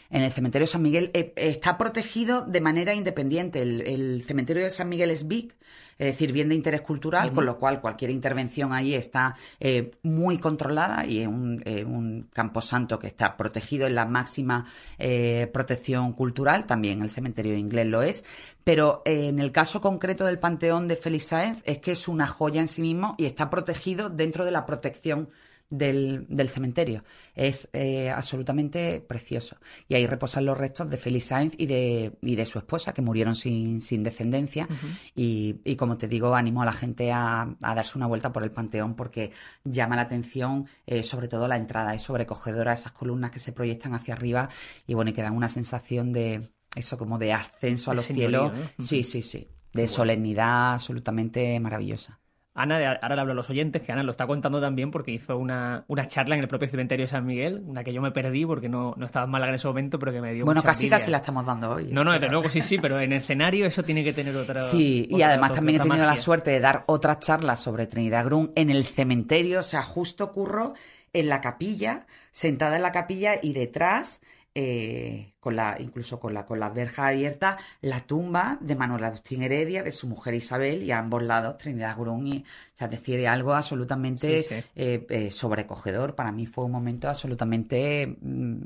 [0.09, 1.11] en el cementerio de San Miguel.
[1.13, 3.61] Eh, está protegido de manera independiente.
[3.61, 5.55] El, el cementerio de San Miguel es big,
[5.99, 10.37] es decir, bien de interés cultural, con lo cual cualquier intervención ahí está eh, muy
[10.37, 14.65] controlada y es un, eh, un camposanto que está protegido en la máxima
[14.97, 16.65] eh, protección cultural.
[16.65, 18.23] También el cementerio inglés lo es.
[18.63, 22.61] Pero en el caso concreto del Panteón de Félix Sáenz es que es una joya
[22.61, 25.29] en sí mismo y está protegido dentro de la protección
[25.69, 27.03] del, del cementerio.
[27.35, 29.57] Es eh, absolutamente precioso.
[29.87, 33.01] Y ahí reposan los restos de Félix Sáenz y de, y de su esposa, que
[33.01, 34.67] murieron sin, sin descendencia.
[35.15, 38.43] y, y como te digo, animo a la gente a, a darse una vuelta por
[38.43, 39.31] el Panteón porque
[39.63, 41.93] llama la atención, eh, sobre todo la entrada.
[41.93, 44.49] Es sobrecogedora esas columnas que se proyectan hacia arriba
[44.87, 48.53] y bueno, y que dan una sensación de eso como de ascenso a los cielos.
[48.53, 48.85] ¿no?
[48.85, 49.49] Sí, sí, sí.
[49.73, 52.19] De solemnidad absolutamente maravillosa.
[52.61, 55.11] Ana, de- ahora le hablo a los oyentes, que Ana lo está contando también porque
[55.11, 58.11] hizo una, una charla en el propio cementerio de San Miguel, una que yo me
[58.11, 60.59] perdí porque no, no estaba en Málaga en ese momento, pero que me dio Bueno,
[60.59, 60.97] mucha casi envidia.
[60.97, 61.89] casi la estamos dando hoy.
[61.91, 64.59] No, no, Pero- luego sí, sí, pero en escenario eso tiene que tener otra.
[64.59, 68.25] Sí, y además otra- también he tenido la suerte de dar otras charlas sobre Trinidad
[68.25, 70.73] Grun en el cementerio, o sea, justo ocurro
[71.13, 74.21] en la capilla, sentada en la capilla y detrás,
[74.55, 79.41] eh, con la, incluso con la, con las verjas abiertas, la tumba de Manuel Agustín
[79.43, 82.91] Heredia, de su mujer Isabel, y a ambos lados Trinidad Grun, y, o sea, es
[82.91, 84.63] decir, algo absolutamente Sí, sí.
[84.75, 86.15] eh, eh, sobrecogedor.
[86.15, 88.57] Para mí fue un momento absolutamente mm,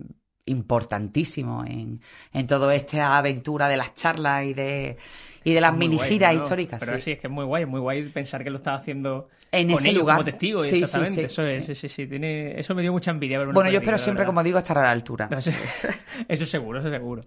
[0.45, 2.01] importantísimo en,
[2.33, 4.97] en toda esta aventura de las charlas y de,
[5.43, 6.41] y de las mini guay, giras ¿no?
[6.41, 6.79] históricas.
[6.79, 7.01] Pero sí.
[7.01, 7.11] sí.
[7.11, 9.77] es que es muy guay, es muy guay pensar que lo estaba haciendo En con
[9.79, 10.15] ese ellos lugar.
[10.17, 11.13] como testigo, Sí, exactamente.
[11.21, 11.75] sí, eso es, sí.
[11.75, 13.43] sí, sí, sí, tiene, eso me dio mucha envidia.
[13.45, 15.27] Bueno, yo espero siempre, como digo, estar a la altura.
[15.29, 15.51] No, eso,
[16.27, 17.23] eso seguro, eso seguro.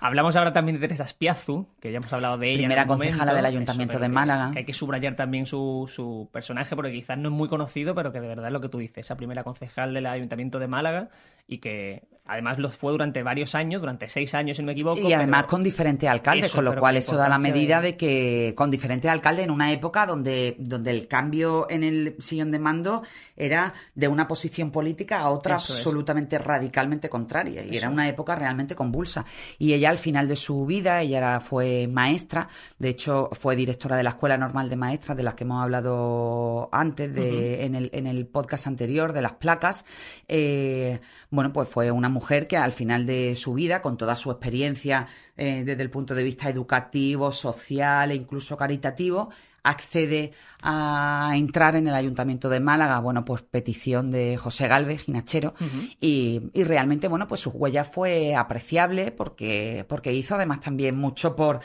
[0.00, 2.58] Hablamos ahora también de Teresa Spiazu, que ya hemos hablado de ella.
[2.58, 3.34] Primera en concejala momento.
[3.34, 4.50] del Ayuntamiento Eso, de Málaga.
[4.52, 8.12] Que hay que subrayar también su, su personaje, porque quizás no es muy conocido, pero
[8.12, 8.98] que de verdad es lo que tú dices.
[8.98, 11.08] Esa primera concejal del Ayuntamiento de Málaga
[11.48, 15.00] y que además lo fue durante varios años, durante seis años, si no me equivoco.
[15.00, 17.96] Y además con diferentes alcaldes, Eso, con lo cual eso da la medida de- de
[17.96, 22.58] que con diferentes alcaldes en una época donde, donde el cambio en el sillón de
[22.58, 23.02] mando
[23.34, 25.78] era de una posición política a otra Eso es.
[25.78, 27.64] absolutamente radicalmente contraria.
[27.64, 29.24] Y era una época realmente convulsa.
[29.58, 33.96] Y ella al final de su vida, ella era- fue maestra, de hecho fue directora
[33.96, 37.88] de la Escuela Normal de Maestras, de las que hemos hablado antes de, en, el,
[37.94, 39.86] en el podcast anterior, de las placas.
[40.28, 41.00] Eh,
[41.38, 45.06] bueno, pues fue una mujer que al final de su vida, con toda su experiencia
[45.36, 49.28] eh, desde el punto de vista educativo, social e incluso caritativo,
[49.62, 55.54] accede a entrar en el Ayuntamiento de Málaga, bueno, pues petición de José Galvez, Ginachero,
[56.00, 61.36] y, y realmente, bueno, pues su huella fue apreciable porque, porque hizo además también mucho
[61.36, 61.60] por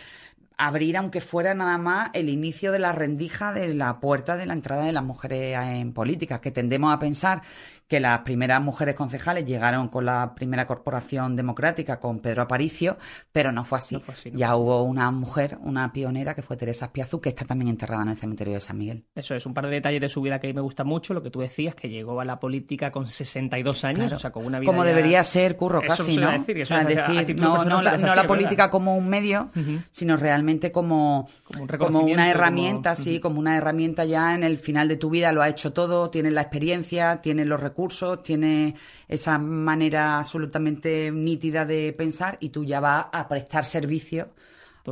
[0.55, 4.53] abrir, aunque fuera nada más, el inicio de la rendija de la puerta de la
[4.53, 7.41] entrada de las mujeres en política, que tendemos a pensar
[7.87, 12.97] que las primeras mujeres concejales llegaron con la primera corporación democrática, con Pedro Aparicio,
[13.31, 13.95] pero no fue así.
[13.95, 17.29] No fue así, no ya hubo una mujer, una pionera, que fue Teresa Espiazu, que
[17.29, 19.05] está también enterrada en el cementerio de San Miguel.
[19.15, 21.13] Eso es, un par de detalles de su vida que a mí me gusta mucho.
[21.13, 24.15] Lo que tú decías, que llegó a la política con 62 años, Claro.
[24.15, 24.71] o sea, con una vida.
[24.71, 26.31] Como ya- debería ser, curro, Eso casi, ¿no?
[26.31, 29.49] decir, O sea, no, la, no política como un medio,
[29.91, 34.43] sino realmente como, Como un como una como- herramienta, sí, como una herramienta ya en
[34.43, 37.72] el final de tu vida, lo ha hecho todo, tienes la experiencia, tienes los recursos,
[38.23, 38.73] tienes
[39.07, 44.29] esa manera absolutamente nítida de pensar y tú ya vas a prestar servicio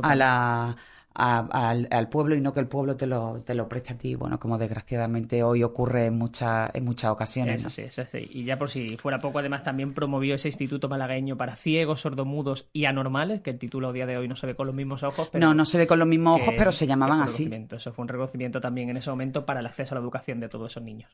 [0.02, 0.76] a la
[1.14, 3.98] a- al, al pueblo y no que el pueblo te lo, te lo preste a
[3.98, 7.56] ti, bueno, como desgraciadamente hoy ocurre en muchas, en muchas ocasiones.
[7.56, 7.70] Eso ¿no?
[7.70, 8.28] sí, eso sí.
[8.32, 12.68] Y ya por si fuera poco, además también promovió ese instituto malagueño para ciegos, sordomudos
[12.72, 15.02] y anormales, que el título a día de hoy no se ve con los mismos
[15.02, 15.28] ojos.
[15.32, 17.50] Pero No, no se ve con los mismos ojos, que- pero se llamaban así.
[17.72, 20.48] Eso fue un reconocimiento también en ese momento para el acceso a la educación de
[20.48, 21.10] todos esos niños.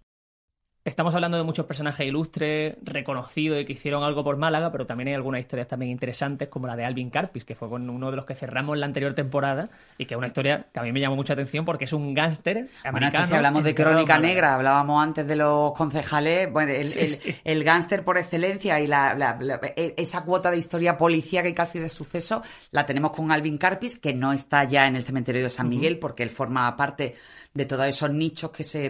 [0.84, 5.08] Estamos hablando de muchos personajes ilustres, reconocidos y que hicieron algo por Málaga, pero también
[5.08, 8.16] hay algunas historias también interesantes, como la de Alvin Carpis, que fue con uno de
[8.16, 11.00] los que cerramos la anterior temporada, y que es una historia que a mí me
[11.00, 12.92] llamó mucha atención porque es un gángster americano.
[12.92, 16.88] Bueno, es que si hablamos de crónica negra, hablábamos antes de los concejales, bueno, el,
[16.88, 17.36] Sí, el- sí.
[17.44, 21.54] el gángster por excelencia y la, la- la- e- esa cuota de historia policíaca y
[21.54, 25.42] casi de suceso la tenemos con Alvin Carpis, que no está ya en el cementerio
[25.42, 27.14] de San Miguel porque él forma parte
[27.58, 28.88] de todos esos nichos que se,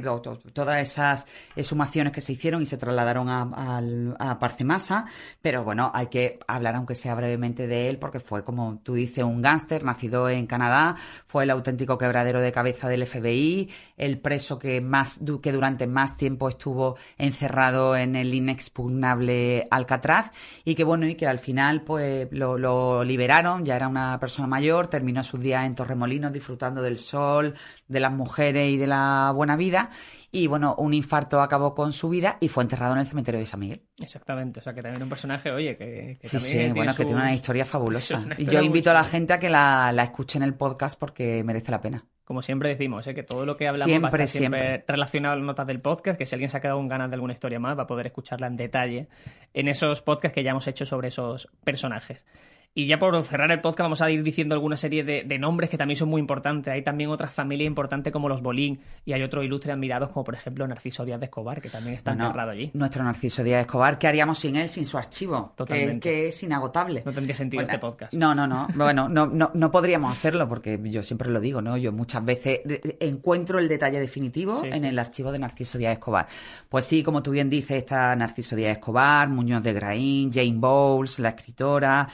[0.52, 1.26] todas esas
[1.56, 3.80] exhumaciones que se hicieron y se trasladaron a,
[4.18, 5.06] a, Parcemasa,
[5.40, 9.24] pero bueno, hay que hablar aunque sea brevemente de él porque fue, como tú dices,
[9.24, 14.58] un gángster, nacido en Canadá, fue el auténtico quebradero de cabeza del FBI, el preso
[14.58, 20.30] que más, que durante más tiempo estuvo encerrado en el inexpugnable Alcatraz.
[20.64, 24.46] Y que bueno, y que al final pues lo, lo liberaron, ya era una persona
[24.46, 27.54] mayor, terminó sus días en Torremolinos disfrutando del sol,
[27.88, 29.90] de las mujeres y de la buena vida.
[30.30, 33.46] Y bueno, un infarto acabó con su vida y fue enterrado en el cementerio de
[33.46, 33.82] San Miguel.
[33.98, 37.34] Exactamente, o sea que también un personaje, oye, que, sí, sí, bueno, que tiene una
[37.34, 38.24] historia fabulosa.
[38.38, 41.42] y yo invito a la gente a que la, la escuche en el podcast porque
[41.44, 43.14] merece la pena como siempre decimos, ¿eh?
[43.14, 46.18] que todo lo que hablamos va a estar siempre, relacionado a las notas del podcast,
[46.18, 48.06] que si alguien se ha quedado con ganas de alguna historia más va a poder
[48.06, 49.08] escucharla en detalle
[49.54, 52.26] en esos podcasts que ya hemos hecho sobre esos personajes.
[52.74, 55.76] Y ya por cerrar el podcast vamos a ir diciendo alguna serie de, nombres que
[55.76, 56.72] también son muy importantes.
[56.72, 60.34] Hay también otras familias importantes como los Bolín y hay otros ilustres admirados como por
[60.34, 62.70] ejemplo Narciso Díaz de Escobar, que también está enterrado allí.
[62.74, 65.52] Nuestro Narciso Díaz de Escobar, ¿qué haríamos sin él, sin su archivo?
[65.56, 66.00] Totalmente.
[66.00, 67.02] Que, es inagotable.
[67.04, 68.12] No tendría sentido este podcast.
[68.14, 68.68] No, no, no.
[68.74, 71.76] Bueno, no, no, no podríamos hacerlo porque yo siempre lo digo, ¿no?
[71.76, 72.60] Yo muchas veces
[73.00, 76.28] encuentro el detalle definitivo en el archivo de Narciso Díaz de Escobar.
[76.68, 80.54] Pues sí, como tú bien dices, está Narciso Díaz de Escobar, Muñoz de Graín, Jane
[80.56, 82.08] Bowles, la escritora,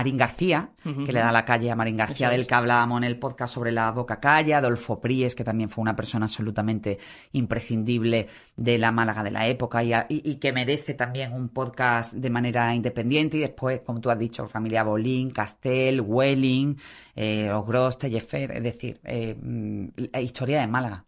[0.00, 3.18] Marín García, que le da la calle a Marín García, del que hablábamos en el
[3.18, 6.98] podcast sobre la Boca Calle, Adolfo Pries, que también fue una persona absolutamente
[7.32, 12.74] imprescindible de la Málaga de la época y, que merece también un podcast de manera
[12.74, 13.36] independiente.
[13.36, 16.78] Y después, como tú has dicho, familia Bolín, Castel, Welling,
[17.14, 21.04] eh, Ogros, Tellefer, es decir, eh, mm, la historia de Málaga.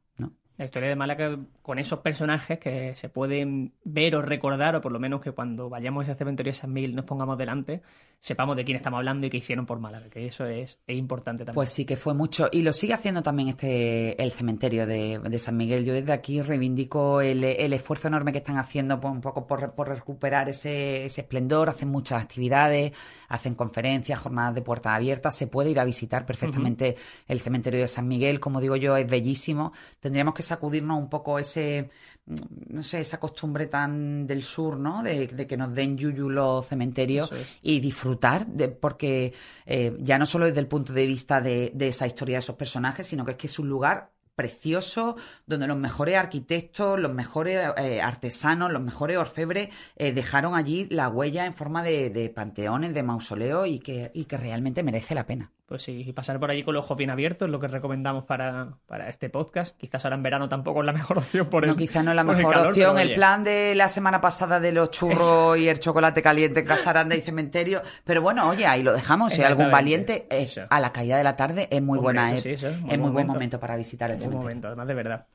[0.58, 4.92] La historia de Málaga con esos personajes que se pueden ver o recordar, o por
[4.92, 7.82] lo menos que cuando vayamos a ese cementerio de San Miguel nos pongamos delante,
[8.22, 11.56] sepamos de quién estamos hablando y qué hicieron por Málaga, que eso es, importante también.
[11.56, 12.48] Pues sí, que fue mucho.
[12.52, 15.84] Y lo sigue haciendo también este el cementerio de, San Miguel.
[15.84, 20.48] Yo desde aquí reivindico el, esfuerzo enorme que están haciendo un poco por, por recuperar
[20.48, 21.68] ese, ese, esplendor.
[21.68, 22.92] Hacen muchas actividades,
[23.28, 25.34] hacen conferencias, jornadas de puertas abiertas.
[25.34, 26.94] Se puede ir a visitar perfectamente
[27.26, 28.38] el cementerio de San Miguel.
[28.38, 29.72] Como digo yo, es bellísimo.
[29.98, 31.90] Tendríamos que sacudirnos un poco ese
[32.26, 35.02] no sé, esa costumbre tan del sur, ¿no?
[35.02, 39.32] De, que nos den yuyu los cementerios y disfrutar, de, porque
[39.66, 42.56] eh, ya no solo desde el punto de vista de, de, esa historia de esos
[42.56, 45.16] personajes, sino que es que es un lugar precioso,
[45.46, 51.08] donde los mejores arquitectos, los mejores eh, artesanos, los mejores orfebres eh, dejaron allí la
[51.08, 55.26] huella en forma de, de panteones, de mausoleos y que, y que realmente merece la
[55.26, 55.52] pena.
[55.72, 58.74] Pues sí, y pasar por allí con los ojos bien abiertos, lo que recomendamos para,
[58.84, 59.74] para este podcast.
[59.78, 62.16] Quizás ahora en verano tampoco es la mejor opción por el No, quizás no es
[62.16, 62.98] la mejor opción.
[62.98, 67.16] El plan de la semana pasada de los churros y el chocolate caliente en Casaranda
[67.16, 67.80] y Cementerio.
[68.04, 69.32] Pero bueno, oye, ahí lo dejamos.
[69.32, 72.30] Si hay algún valiente, eh, a la caída de la tarde es muy buena.
[72.34, 72.62] es,
[72.98, 74.42] muy buen momento para visitar el cementerio.
[74.42, 75.26] momento, además de verdad.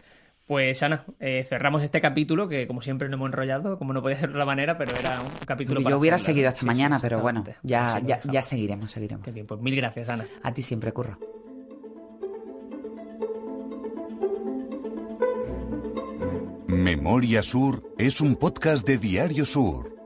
[0.47, 4.17] Pues Ana, eh, cerramos este capítulo que como siempre no hemos enrollado, como no podía
[4.17, 5.81] ser de otra manera, pero era un capítulo...
[5.81, 9.27] Yo hubiera seguido hasta mañana, pero bueno, ya, ya, ya, seguiremos, seguiremos.
[9.45, 10.25] pues mil gracias Ana.
[10.43, 11.19] A ti siempre, Curro.
[16.67, 19.96] Memoria Sur es un podcast de Diario Sur.